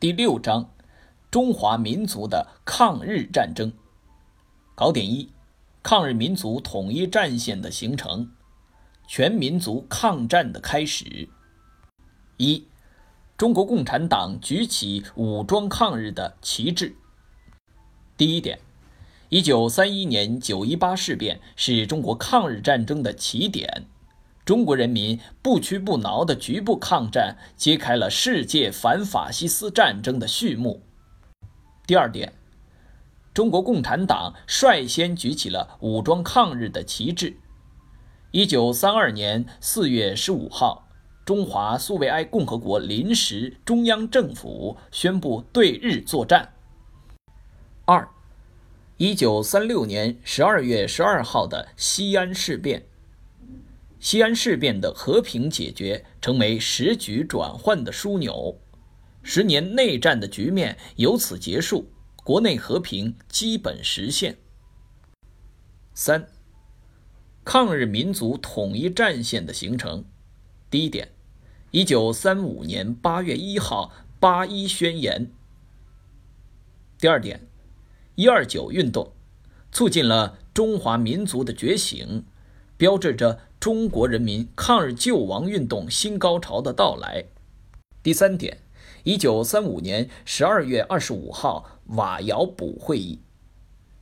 [0.00, 0.70] 第六章：
[1.28, 3.72] 中华民族的抗日战争。
[4.76, 5.32] 考点一：
[5.82, 8.30] 抗日民族统一战线的形成，
[9.08, 11.28] 全民族抗战的开始。
[12.36, 12.68] 一、
[13.36, 16.94] 中国共产党举起武装抗日的旗帜。
[18.16, 18.60] 第一点：
[19.30, 23.88] 一九三一年九一八事变是中国抗日战争的起点。
[24.48, 30.80] 中国人民不屈不挠的局部抗战，揭开了世界反法西斯战争的序幕。
[31.86, 32.32] 第二点，
[33.34, 37.36] 中国共产党率先举起了武装抗日的旗帜。
[38.30, 40.88] 一九三二年四月十五号，
[41.26, 46.54] 中华苏维埃共和国临时中央政府宣布对日作战。
[47.84, 48.08] 二，
[48.96, 52.86] 一九三六年十二月十二号的西安事变。
[54.00, 58.60] 西安事变的和平解决，成为时局转换的枢纽，
[59.22, 61.90] 十年内战的局面由此结束，
[62.22, 64.38] 国内和平基本实现。
[65.94, 66.28] 三、
[67.44, 70.04] 抗日民族统一战线的形成。
[70.70, 71.10] 第一点，
[71.72, 75.32] 一九三五年八月一号八一宣言。
[76.98, 77.48] 第二点，
[78.14, 79.12] 一二九运动，
[79.72, 82.24] 促进了中华民族的觉醒。
[82.76, 87.24] 标志着中国人民抗日救亡运动新高潮的到来。
[88.04, 88.58] 第三点，
[89.02, 93.18] 一九三五年十二月二十五号瓦窑堡会议，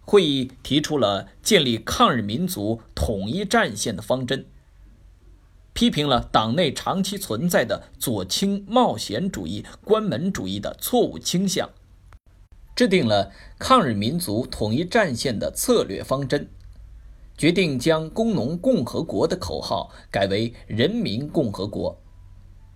[0.00, 4.44] 会议提出了建立抗日民族统一战线的方针，
[5.72, 11.70] 批评了党内长期存在的左倾冒险主义、关门主义的错误倾向，
[12.74, 16.48] 制定了抗日民族统一战线的策略方针。
[17.36, 22.00] 决定将“工农共和国”的口号改为“人民共和国”，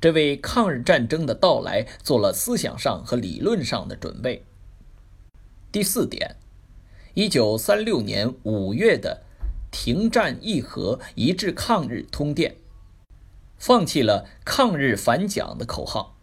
[0.00, 4.46] 这为抗日战争的到来做了思想上和理论上的准备。
[5.70, 6.36] 第四点，
[7.12, 9.24] 一九三六年五月的
[9.70, 12.56] “停战议和、一致抗日”通电，
[13.58, 16.16] 放弃了“抗日反蒋”的口号。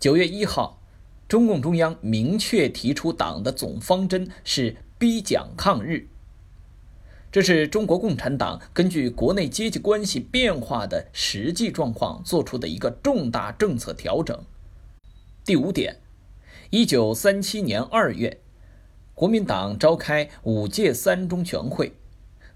[0.00, 0.82] 九月一号，
[1.28, 6.08] 中共中央明确提出，党的总方针是逼蒋抗日。
[7.32, 14.38] 这是中国共产党根据国内阶级关系变化的实际状况做出的一个重大政策调整。
[15.42, 15.96] 第五点，
[16.68, 18.42] 一九三七年二月，
[19.14, 21.94] 国民党召开五届三中全会，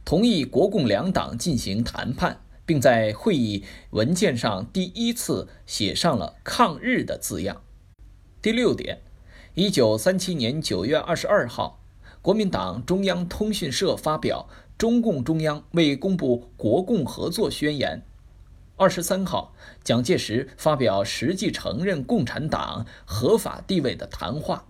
[0.04, 7.62] 同意国共两党进行谈判，并在会议文件上第一次写上了“抗日”的字样。
[8.42, 9.00] 第六点，
[9.54, 11.82] 一九三七年九月二十二号，
[12.20, 14.46] 国民党中央通讯社发表。
[14.78, 18.02] 中共中央为公布国共合作宣言。
[18.76, 24.66] 二十三号，蒋介石发表实际承认共产党合法地位的谈话，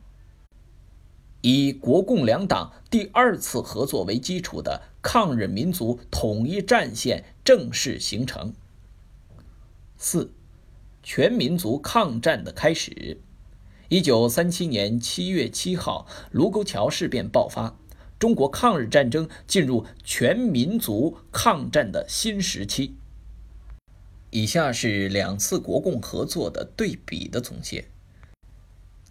[1.40, 8.54] 以国共两党第二次合作为基础的抗日民族统一战线正式形成。
[9.98, 10.32] 四，
[11.02, 13.20] 全民族抗战的开始。
[13.88, 17.76] 一九三七年七月七号，卢沟桥事变爆发。
[18.18, 22.96] 中国抗日战争进入全民族抗战的新时期。
[24.30, 27.86] 以下是两次国共合作的对比的总结。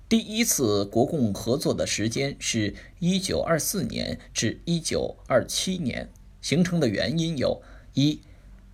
[0.10, 6.12] 第一次国共合作的时间是1924年至1927年，
[6.42, 7.62] 形成的原因有：
[7.94, 8.22] 一、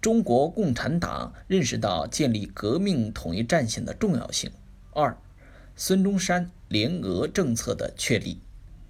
[0.01, 4.49] 中国共产党认识到建立革命统一战线的重要性；
[4.93, 5.17] 二、
[5.75, 8.37] 孙中山联俄政策的确立；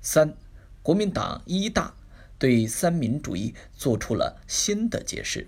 [0.01, 0.35] 三。
[0.83, 1.93] 国民党一大
[2.39, 5.47] 对三民主义做出了新的解释。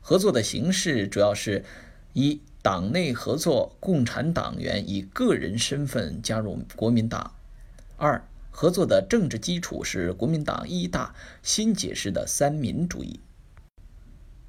[0.00, 1.64] 合作的形式主要是：
[2.12, 7.32] 一、党内合作，共产党员以个人身份加入国民党；
[7.96, 13.18] 二、合作的政治基础是国民党一大新解释的三民主义。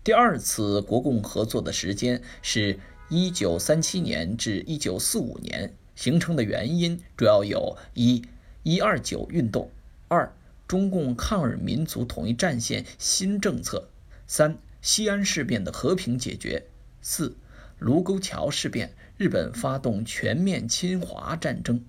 [0.04, 2.78] 第二次国共合作的时间是
[3.10, 8.24] 一九三七年至一九四五年，形成的原因主要有：一、
[8.64, 9.72] 一二九运动。
[10.14, 10.32] 二、
[10.68, 13.88] 中共抗日民族统一战线新政策；
[14.28, 16.66] 三、西安事变的和平解决；
[17.02, 17.36] 四、
[17.80, 21.84] 卢沟桥事变，日本发动全面侵华战争。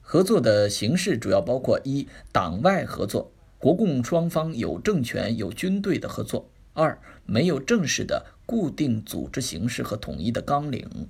[0.00, 11.08] 合作的形式主要包括：一、党外合作，国共双方有政权、有军队的合作；二、没有正式的固定组织形式和统一的纲领。